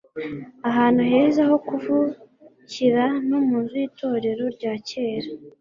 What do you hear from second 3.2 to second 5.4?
no munzu yitorero rya kera